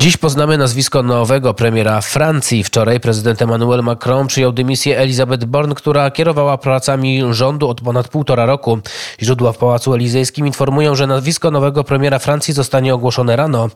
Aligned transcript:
Dziś 0.00 0.16
poznamy 0.16 0.58
nazwisko 0.58 1.02
nowego 1.02 1.54
premiera 1.54 2.00
Francji. 2.00 2.64
Wczoraj 2.64 3.00
prezydent 3.00 3.42
Emmanuel 3.42 3.82
Macron 3.82 4.26
przyjął 4.26 4.52
dymisję 4.52 4.98
Elizabeth 4.98 5.44
Born, 5.44 5.74
która 5.74 6.10
kierowała 6.10 6.58
pracami 6.58 7.22
rządu 7.30 7.68
od 7.68 7.80
ponad 7.80 8.08
półtora 8.08 8.46
roku. 8.46 8.78
Źródła 9.22 9.52
w 9.52 9.58
Pałacu 9.58 9.94
Elizejskim 9.94 10.46
informują, 10.46 10.94
że 10.94 11.06
nazwisko 11.06 11.50
nowego 11.50 11.84
premiera 11.84 12.18
Francji 12.18 12.54
zostanie 12.54 12.94
ogłoszone 12.94 13.36
rano. 13.36 13.68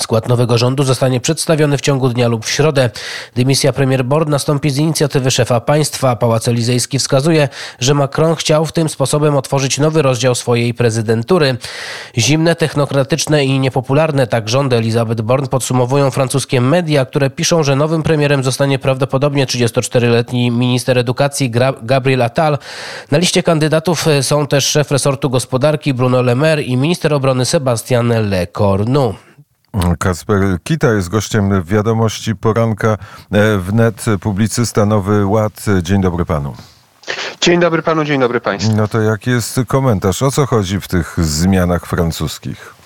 Skład 0.00 0.28
nowego 0.28 0.58
rządu 0.58 0.84
zostanie 0.84 1.20
przedstawiony 1.20 1.78
w 1.78 1.80
ciągu 1.80 2.08
dnia 2.08 2.28
lub 2.28 2.44
w 2.44 2.50
środę. 2.50 2.90
Dymisja 3.34 3.72
premier 3.72 4.04
Born 4.04 4.30
nastąpi 4.30 4.70
z 4.70 4.78
inicjatywy 4.78 5.30
szefa 5.30 5.60
państwa. 5.60 6.16
Pałac 6.16 6.48
Elizejski 6.48 6.98
wskazuje, 6.98 7.48
że 7.80 7.94
Macron 7.94 8.34
chciał 8.36 8.66
w 8.66 8.72
tym 8.72 8.88
sposobem 8.88 9.36
otworzyć 9.36 9.78
nowy 9.78 10.02
rozdział 10.02 10.34
swojej 10.34 10.74
prezydentury. 10.74 11.56
Zimne, 12.18 12.56
technokratyczne 12.56 13.44
i 13.44 13.58
niepopularne 13.58 14.26
tak 14.26 14.48
rządy 14.48 14.76
Elizabeth 14.76 15.22
Born 15.22 15.46
podsumowują 15.46 16.10
francuskie 16.10 16.60
media, 16.60 17.04
które 17.04 17.30
piszą, 17.30 17.62
że 17.62 17.76
nowym 17.76 18.02
premierem 18.02 18.44
zostanie 18.44 18.78
prawdopodobnie 18.78 19.46
34-letni 19.46 20.50
minister 20.50 20.98
edukacji 20.98 21.50
Gabriel 21.82 22.22
Attal. 22.22 22.58
Na 23.10 23.18
liście 23.18 23.42
kandydatów 23.42 24.06
są 24.22 24.46
też 24.46 24.66
szef 24.66 24.90
resortu 24.90 25.30
gospodarki 25.30 25.94
Bruno 25.94 26.22
Le 26.22 26.34
Maire 26.34 26.62
i 26.62 26.76
minister 26.76 27.14
obrony 27.14 27.44
Sebastian 27.44 28.28
Lecornu. 28.28 29.14
Kasper 29.98 30.58
Kita 30.64 30.92
jest 30.92 31.08
gościem 31.08 31.62
wiadomości 31.62 32.36
poranka 32.36 32.96
e, 33.32 33.58
wnet, 33.58 34.04
publicysta 34.20 34.86
Nowy 34.86 35.26
Ład. 35.26 35.64
Dzień 35.82 36.00
dobry 36.00 36.24
panu. 36.24 36.54
Dzień 37.40 37.60
dobry 37.60 37.82
panu, 37.82 38.04
dzień 38.04 38.20
dobry 38.20 38.40
państwu. 38.40 38.76
No 38.76 38.88
to 38.88 39.00
jaki 39.00 39.30
jest 39.30 39.60
komentarz? 39.66 40.22
O 40.22 40.30
co 40.30 40.46
chodzi 40.46 40.80
w 40.80 40.88
tych 40.88 41.16
zmianach 41.18 41.86
francuskich? 41.86 42.79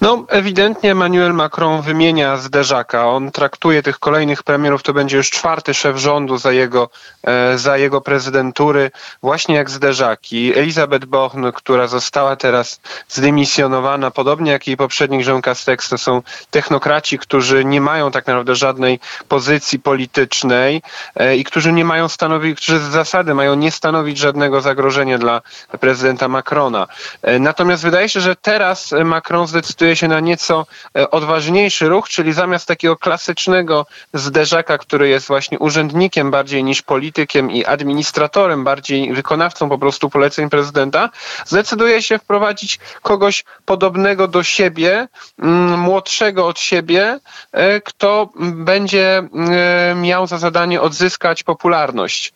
No, 0.00 0.24
ewidentnie 0.28 0.90
Emmanuel 0.90 1.34
Macron 1.34 1.82
wymienia 1.82 2.36
zderzaka. 2.36 3.08
On 3.08 3.30
traktuje 3.30 3.82
tych 3.82 3.98
kolejnych 3.98 4.42
premierów, 4.42 4.82
to 4.82 4.92
będzie 4.92 5.16
już 5.16 5.30
czwarty 5.30 5.74
szef 5.74 5.96
rządu 5.96 6.38
za 6.38 6.52
jego, 6.52 6.90
e, 7.22 7.58
za 7.58 7.76
jego 7.76 8.00
prezydentury, 8.00 8.90
właśnie 9.22 9.54
jak 9.54 9.70
zderzaki. 9.70 10.58
Elizabeth 10.58 11.06
Born, 11.06 11.46
która 11.54 11.86
została 11.86 12.36
teraz 12.36 12.80
zdymisjonowana, 13.08 14.10
podobnie 14.10 14.52
jak 14.52 14.66
jej 14.66 14.76
poprzednik 14.76 15.26
Jean 15.26 15.42
Castex, 15.42 15.88
to 15.88 15.98
są 15.98 16.22
technokraci, 16.50 17.18
którzy 17.18 17.64
nie 17.64 17.80
mają 17.80 18.10
tak 18.10 18.26
naprawdę 18.26 18.54
żadnej 18.54 19.00
pozycji 19.28 19.78
politycznej 19.78 20.82
e, 21.16 21.36
i 21.36 21.44
którzy 21.44 21.72
nie 21.72 21.84
mają 21.84 22.08
stanowić, 22.08 22.60
którzy 22.60 22.78
z 22.78 22.82
zasady 22.82 23.34
mają 23.34 23.54
nie 23.54 23.70
stanowić 23.70 24.18
żadnego 24.18 24.60
zagrożenia 24.60 25.18
dla 25.18 25.40
prezydenta 25.80 26.28
Macrona. 26.28 26.86
E, 27.22 27.38
natomiast 27.38 27.82
wydaje 27.82 28.08
się, 28.08 28.20
że 28.20 28.36
teraz 28.36 28.94
Macron 29.04 29.46
zdecyduje 29.46 29.89
decyduje 29.90 29.96
się 29.96 30.08
na 30.08 30.20
nieco 30.20 30.66
e, 30.96 31.10
odważniejszy 31.10 31.88
ruch, 31.88 32.08
czyli 32.08 32.32
zamiast 32.32 32.68
takiego 32.68 32.96
klasycznego 32.96 33.86
zderzaka, 34.14 34.78
który 34.78 35.08
jest 35.08 35.26
właśnie 35.26 35.58
urzędnikiem 35.58 36.30
bardziej 36.30 36.64
niż 36.64 36.82
politykiem 36.82 37.50
i 37.50 37.64
administratorem, 37.64 38.64
bardziej 38.64 39.12
wykonawcą 39.12 39.68
po 39.68 39.78
prostu 39.78 40.10
poleceń 40.10 40.50
prezydenta, 40.50 41.10
zdecyduje 41.46 42.02
się 42.02 42.18
wprowadzić 42.18 42.78
kogoś 43.02 43.44
podobnego 43.64 44.28
do 44.28 44.42
siebie, 44.42 45.08
mm, 45.38 45.80
młodszego 45.80 46.46
od 46.46 46.60
siebie, 46.60 47.18
e, 47.52 47.80
kto 47.80 48.28
będzie 48.52 49.18
e, 49.18 49.94
miał 49.94 50.26
za 50.26 50.38
zadanie 50.38 50.80
odzyskać 50.80 51.42
popularność 51.42 52.32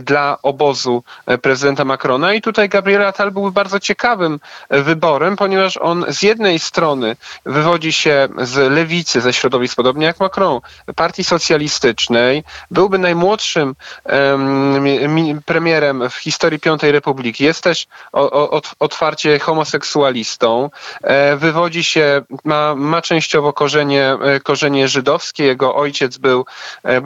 dla 0.00 0.38
obozu 0.42 1.04
prezydenta 1.42 1.84
Macrona. 1.84 2.34
I 2.34 2.40
tutaj 2.40 2.68
Gabriela 2.68 3.12
Tal 3.12 3.30
byłby 3.30 3.52
bardzo 3.52 3.80
ciekawym 3.80 4.40
wyborem, 4.70 5.36
ponieważ 5.36 5.76
on 5.76 6.04
z 6.08 6.22
jednej 6.22 6.58
strony 6.64 7.16
wywodzi 7.46 7.92
się 7.92 8.28
z 8.42 8.72
lewicy, 8.72 9.20
ze 9.20 9.32
środowisk, 9.32 9.76
podobnie 9.76 10.06
jak 10.06 10.20
Macron, 10.20 10.60
partii 10.96 11.24
socjalistycznej, 11.24 12.44
byłby 12.70 12.98
najmłodszym 12.98 13.74
um, 14.04 15.42
premierem 15.46 16.10
w 16.10 16.14
historii 16.14 16.60
Piątej 16.60 16.92
Republiki. 16.92 17.44
Jest 17.44 17.62
też 17.62 17.86
o, 18.12 18.50
o, 18.50 18.62
otwarcie 18.78 19.38
homoseksualistą. 19.38 20.70
E, 21.02 21.36
wywodzi 21.36 21.84
się, 21.84 22.22
ma, 22.44 22.74
ma 22.74 23.02
częściowo 23.02 23.52
korzenie, 23.52 24.16
e, 24.22 24.40
korzenie 24.40 24.88
żydowskie. 24.88 25.44
Jego 25.44 25.74
ojciec 25.74 26.18
był 26.18 26.46
e, 26.84 27.02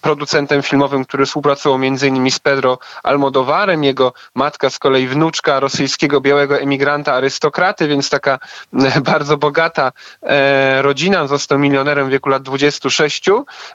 producentem 0.00 0.62
filmowym, 0.62 1.04
który 1.04 1.26
współpracował 1.26 1.82
innymi 1.82 2.30
z 2.30 2.38
Pedro 2.38 2.78
Almodovarem. 3.02 3.84
Jego 3.84 4.12
matka 4.34 4.70
z 4.70 4.78
kolei 4.78 5.06
wnuczka 5.06 5.60
rosyjskiego 5.60 6.20
białego 6.20 6.58
emigranta, 6.58 7.14
arystokraty, 7.14 7.88
więc 7.88 8.10
taka 8.10 8.38
bardzo 9.12 9.36
bogata 9.36 9.92
e, 10.22 10.82
rodzina, 10.82 11.26
został 11.26 11.58
milionerem 11.58 12.06
w 12.06 12.10
wieku 12.10 12.28
lat 12.28 12.42
26, 12.42 13.24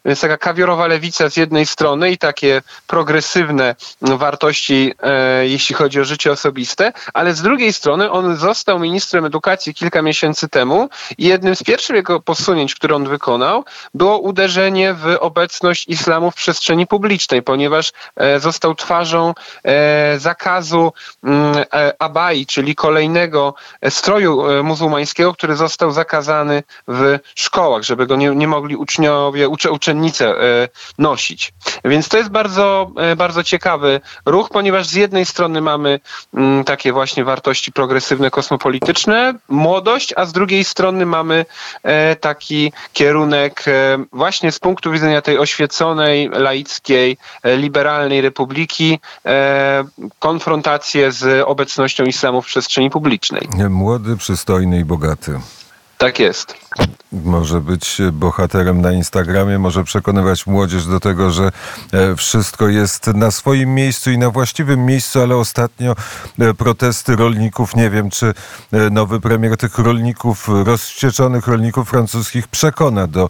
więc 0.06 0.22
taka 0.22 0.38
kawiorowa 0.38 0.88
lewica 0.88 1.30
z 1.30 1.38
jednej 1.38 1.66
strony 1.66 2.12
i 2.12 2.18
takie 2.18 2.62
progresywne 2.88 3.76
wartości, 4.02 4.94
e, 5.04 5.48
jeśli 5.48 5.76
chodzi 5.76 6.02
o 6.02 6.06
życie 6.06 6.32
osobiste, 6.32 6.94
ale 7.14 7.34
z 7.34 7.42
drugiej 7.42 7.74
strony 7.74 8.12
on 8.12 8.36
został 8.36 8.80
ministrem 8.80 9.26
edukacji 9.26 9.74
kilka 9.74 10.02
miesięcy 10.02 10.50
temu 10.50 10.90
i 11.18 11.26
jednym 11.26 11.56
z 11.56 11.64
pierwszych 11.64 11.96
jego 11.96 12.20
posunięć, 12.20 12.76
które 12.76 12.96
on 12.96 13.08
wykonał, 13.08 13.66
było 13.94 14.20
uderzenie 14.20 14.94
w 14.94 15.18
obecność 15.20 15.88
islamu 15.88 16.32
w 16.32 16.36
przestrzeni 16.36 16.88
publicznej, 16.88 17.44
ponieważ 17.44 17.92
e, 18.16 18.40
został 18.40 18.76
twarzą 18.76 19.34
zakazu 20.18 20.94
mm, 21.24 21.66
abai, 22.00 22.46
czyli 22.46 22.76
kolejnego 22.76 23.54
stroju 23.90 24.64
muzułmańskiego, 24.64 25.06
który 25.34 25.56
został 25.56 25.91
zakazany 25.91 26.63
w 26.88 27.19
szkołach, 27.35 27.84
żeby 27.84 28.07
go 28.07 28.16
nie, 28.16 28.29
nie 28.35 28.47
mogli 28.47 28.75
uczniowie, 28.75 29.50
ucze, 29.50 29.72
uczennice 29.72 30.28
e, 30.28 30.69
nosić. 30.97 31.53
Więc 31.85 32.09
to 32.09 32.18
jest 32.18 32.29
bardzo, 32.29 32.91
e, 32.97 33.16
bardzo 33.16 33.44
ciekawy 33.44 34.01
ruch, 34.25 34.50
ponieważ 34.50 34.88
z 34.88 34.94
jednej 34.94 35.25
strony 35.25 35.62
mamy 35.62 36.00
mm, 36.34 36.63
takie 36.63 36.94
właśnie 36.94 37.23
wartości 37.23 37.72
progresywne, 37.72 38.31
kosmopolityczne, 38.31 39.34
młodość, 39.50 40.13
a 40.16 40.25
z 40.25 40.34
drugiej 40.34 40.63
strony 40.63 41.06
mamy 41.06 41.45
e, 41.84 42.16
taki 42.16 42.72
kierunek 42.94 43.66
właśnie 44.13 44.51
z 44.51 44.59
punktu 44.59 44.91
widzenia 44.91 45.22
tej 45.22 45.38
oświeconej, 45.39 46.29
laickiej, 46.29 47.18
liberalnej 47.44 48.22
republiki, 48.22 49.00
konfrontację 50.19 51.12
z 51.12 51.44
obecnością 51.47 52.03
islamu 52.03 52.41
w 52.41 52.45
przestrzeni 52.45 52.89
publicznej. 52.89 53.47
Młody, 53.69 54.18
przystojny 54.18 54.79
i 54.79 54.85
bogaty. 54.88 55.40
Tak 55.98 56.20
jest. 56.20 56.56
Może 57.12 57.62
być 57.62 57.98
bohaterem 58.12 58.81
na 58.81 58.92
Instagramie, 58.92 59.59
może 59.59 59.84
przekonywać 59.84 60.48
młodzież 60.48 60.86
do 60.86 61.00
tego, 61.00 61.31
że 61.31 61.52
e, 61.94 62.16
wszystko 62.16 62.68
jest 62.68 63.08
na 63.08 63.31
swoim 63.31 63.75
miejscu 63.75 64.12
i 64.12 64.18
na 64.18 64.30
właściwym 64.30 64.86
miejscu, 64.86 65.22
ale 65.22 65.36
ostatnio 65.36 65.96
e, 66.40 66.53
protesty 66.53 67.16
rolników, 67.16 67.75
nie 67.75 67.90
wiem, 67.90 68.09
czy 68.09 68.34
e, 68.72 68.90
nowy 68.90 69.22
premier 69.22 69.58
tych 69.58 69.78
rolników, 69.78 70.48
rozwścieczonych 70.48 71.48
rolników 71.48 71.90
francuskich 71.90 72.48
przekona 72.48 73.08
do 73.08 73.30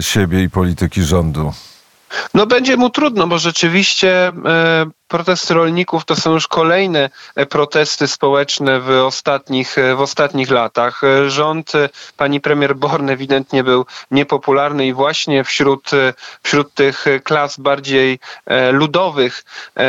siebie 0.00 0.42
i 0.42 0.50
polityki 0.50 1.02
rządu. 1.02 1.52
No 2.34 2.46
będzie 2.46 2.76
mu 2.76 2.90
trudno, 2.90 3.26
bo 3.26 3.38
rzeczywiście 3.38 4.32
protesty 5.12 5.54
rolników 5.54 6.04
to 6.04 6.16
są 6.16 6.32
już 6.32 6.48
kolejne 6.48 7.10
e, 7.34 7.46
protesty 7.46 8.08
społeczne 8.08 8.80
w 8.80 8.90
ostatnich, 8.90 9.78
e, 9.78 9.94
w 9.94 10.00
ostatnich 10.00 10.50
latach. 10.50 11.04
E, 11.04 11.30
rząd 11.30 11.72
pani 12.16 12.40
premier 12.40 12.76
Born 12.76 13.10
ewidentnie 13.10 13.64
był 13.64 13.86
niepopularny 14.10 14.86
i 14.86 14.92
właśnie 14.92 15.44
wśród, 15.44 15.90
wśród 16.42 16.74
tych 16.74 17.04
klas 17.24 17.56
bardziej 17.58 18.18
ludowych, 18.72 19.44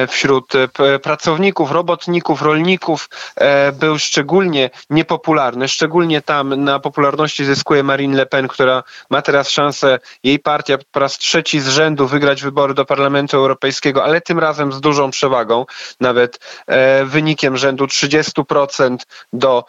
wśród 0.08 0.54
pracowników, 1.04 1.72
robotników, 1.72 2.42
rolników 2.42 3.10
był 3.74 4.00
szczególnie 4.00 4.70
niepopularny. 4.90 5.68
Szczególnie 5.68 6.22
tam 6.22 6.64
na 6.64 6.80
popularności 6.80 7.46
zyskuje 7.46 7.84
Marine 7.84 8.18
Le 8.18 8.26
Pen, 8.26 8.48
która 8.48 8.84
ma 9.10 9.22
teraz 9.22 9.50
szansę, 9.50 10.00
jej 10.24 10.40
partia 10.40 10.78
po 10.92 11.00
raz 11.00 11.18
trzeci 11.18 11.60
z 11.60 11.68
rzędu 11.68 12.08
wygrać 12.08 12.42
wybory 12.44 12.74
do 12.74 12.86
Parlamentu 12.86 13.38
Europejskiego, 13.38 14.04
ale 14.04 14.22
tym 14.22 14.40
razem 14.40 14.74
z 14.74 14.82
dużą 14.82 15.13
przewagą, 15.14 15.66
nawet 16.00 16.40
e, 16.68 17.06
wynikiem 17.06 17.58
rzędu 17.58 17.86
30% 17.86 18.98
do 19.34 19.66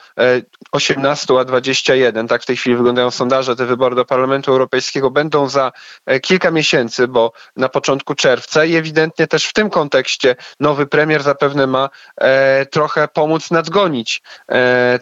18 0.72 1.34
e, 1.34 1.40
a 1.40 1.44
21. 1.44 2.28
Tak 2.28 2.42
w 2.42 2.46
tej 2.46 2.56
chwili 2.56 2.76
wyglądają 2.76 3.10
sondaże. 3.10 3.56
Te 3.56 3.66
wybory 3.66 3.96
do 3.96 4.04
Parlamentu 4.04 4.52
Europejskiego 4.52 5.10
będą 5.10 5.48
za 5.48 5.72
e, 6.06 6.20
kilka 6.20 6.50
miesięcy, 6.50 7.08
bo 7.08 7.32
na 7.56 7.68
początku 7.68 8.14
czerwca 8.14 8.64
i 8.64 8.76
ewidentnie 8.76 9.26
też 9.26 9.46
w 9.46 9.52
tym 9.52 9.70
kontekście 9.70 10.36
nowy 10.60 10.86
premier 10.86 11.22
zapewne 11.22 11.66
ma 11.66 11.88
trochę 12.70 13.08
pomóc 13.08 13.50
nadgonić 13.50 14.22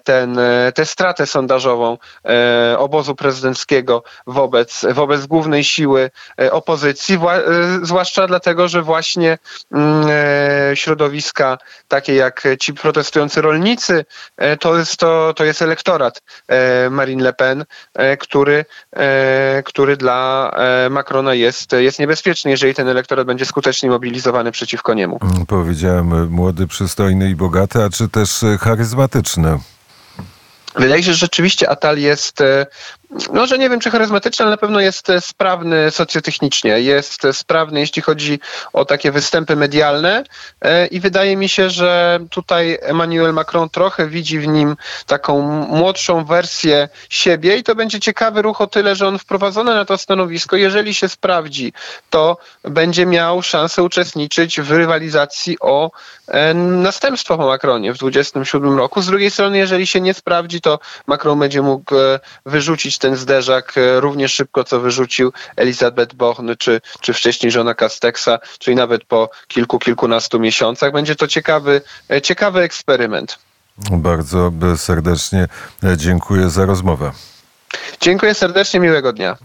ten, 0.05 0.39
tę 0.75 0.87
stratę 0.87 1.27
sondażową 1.27 1.99
obozu 2.79 3.15
prezydenckiego 3.15 4.03
wobec, 4.27 4.87
wobec 4.91 5.27
głównej 5.27 5.65
siły 5.65 6.11
opozycji, 6.51 7.19
zwłaszcza 7.83 8.27
dlatego, 8.27 8.69
że 8.69 8.83
właśnie 8.83 9.39
mm, 9.73 10.09
środowiska 10.75 11.59
takie 11.89 12.15
jak 12.15 12.43
ci 12.61 12.75
protestujący 12.75 13.43
rolnicy, 13.43 14.05
to 14.61 14.79
jest, 14.79 14.97
to, 14.97 15.35
to 15.37 15.45
jest 15.45 15.63
elektorat 15.63 16.23
Marine 16.91 17.23
Le 17.23 17.33
Pen, 17.33 17.65
który, 18.19 18.65
który 19.65 19.97
dla 19.97 20.53
Macrona 20.91 21.35
jest, 21.35 21.73
jest 21.73 21.99
niebezpieczny, 21.99 22.51
jeżeli 22.51 22.75
ten 22.75 22.89
elektorat 22.89 23.27
będzie 23.27 23.47
skutecznie 23.47 23.91
mobilizowany 23.91 24.53
przeciwko 24.53 24.95
niemu. 24.95 25.19
Powiedziałem 25.49 26.31
młody, 26.31 26.67
przystojny 26.67 27.31
i 27.31 27.35
bogaty, 27.35 27.83
a 27.83 27.91
czy 27.91 28.09
też 28.09 28.31
charyzmatyczny? 28.61 29.59
Wydaje 30.77 31.03
się, 31.03 31.13
że 31.13 31.19
rzeczywiście 31.19 31.71
Atal 31.71 31.99
jest 31.99 32.43
no, 33.33 33.47
że 33.47 33.59
nie 33.59 33.71
wiem, 33.71 33.81
czy 33.81 33.91
charyzmatyczny, 33.91 34.43
ale 34.43 34.51
na 34.51 34.57
pewno 34.57 34.81
jest 34.81 35.11
e, 35.11 35.21
sprawny 35.21 35.91
socjotechnicznie, 35.91 36.81
jest 36.81 37.25
e, 37.25 37.33
sprawny, 37.33 37.81
jeśli 37.81 38.03
chodzi 38.03 38.41
o 38.73 38.85
takie 38.85 39.13
występy 39.13 39.57
medialne. 39.57 40.25
E, 40.61 40.87
i 40.87 41.01
wydaje 41.01 41.37
mi 41.37 41.49
się, 41.49 41.71
że 41.71 42.19
tutaj 42.31 42.79
Emmanuel 42.83 43.33
Macron 43.33 43.71
trochę 43.71 44.07
widzi 44.07 44.39
w 44.39 44.47
nim 44.47 44.77
taką 45.07 45.43
młodszą 45.67 46.25
wersję 46.25 46.89
siebie. 47.09 47.57
I 47.57 47.63
to 47.63 47.75
będzie 47.75 48.01
ciekawy 48.01 48.43
ruch 48.43 48.61
o 48.61 48.67
tyle, 48.67 48.97
że 48.97 49.09
on 49.09 49.19
wprowadzony 49.19 49.75
na 49.75 49.85
to 49.85 49.99
stanowisko, 49.99 50.57
jeżeli 50.57 50.95
się 50.95 51.09
sprawdzi, 51.09 51.73
to 52.11 52.37
będzie 52.63 53.07
miał 53.07 53.43
szansę 53.43 53.83
uczestniczyć 53.83 54.61
w 54.61 54.71
rywalizacji 54.71 55.57
o 55.61 55.91
następstwo 56.55 57.39
po 57.39 57.47
Macronie 57.47 57.93
w 57.93 57.99
2027 57.99 58.79
roku. 58.79 59.03
Z 59.03 59.07
drugiej 59.07 59.31
strony, 59.31 59.59
jeżeli 59.59 59.87
się 59.87 60.01
nie 60.01 60.15
sprawdzi, 60.15 60.61
to 60.61 60.79
Macron 61.07 61.39
będzie 61.39 61.63
mógł 61.63 61.95
wyrzucić 62.47 62.99
ten 63.03 63.17
zderzak 63.17 63.75
e, 63.77 64.01
również 64.01 64.35
szybko, 64.35 64.65
co 64.65 64.81
wyrzucił 64.81 65.33
Elizabeth 65.57 66.15
Bochn, 66.15 66.51
czy, 66.59 66.81
czy 67.01 67.13
wcześniej 67.13 67.53
żona 67.53 67.75
Castexa, 67.75 68.39
czyli 68.59 68.77
nawet 68.77 69.05
po 69.05 69.31
kilku, 69.49 69.79
kilkunastu 69.79 70.41
miesiącach. 70.41 70.93
Będzie 70.93 71.17
to 71.17 71.29
ciekawy, 71.29 71.81
e, 72.11 72.21
ciekawy 72.21 72.61
eksperyment. 72.61 73.39
Bardzo 73.91 74.53
serdecznie 74.77 75.49
dziękuję 75.97 76.51
za 76.51 76.67
rozmowę. 76.67 77.13
Dziękuję 78.01 78.35
serdecznie, 78.35 78.81
miłego 78.81 79.13
dnia. 79.13 79.37